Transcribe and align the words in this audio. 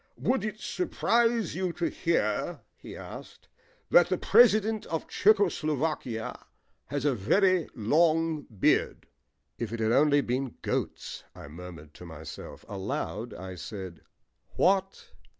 "Would 0.17 0.43
it 0.43 0.59
surprise 0.59 1.53
you 1.53 1.71
to 1.73 1.87
hear," 1.87 2.61
he 2.75 2.97
asked, 2.97 3.47
"that 3.91 4.09
the 4.09 4.17
President 4.17 4.87
of 4.87 5.07
Czecho 5.07 5.47
Slovakia 5.47 6.43
has 6.87 7.05
a 7.05 7.13
very 7.13 7.69
long 7.75 8.45
beard?" 8.47 9.05
"If 9.59 9.71
it 9.71 9.79
had 9.79 9.91
only 9.91 10.21
been 10.21 10.55
'goats,'" 10.63 11.23
I 11.35 11.47
murmured 11.49 11.93
to 11.93 12.07
myself. 12.07 12.65
Aloud 12.67 13.35
I 13.35 13.53
said, 13.53 14.01
"What?" 14.55 15.11